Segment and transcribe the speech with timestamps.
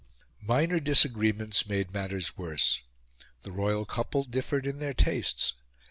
[0.41, 2.81] Minor disagreements made matters worse.
[3.43, 5.53] The royal couple differed in their tastes.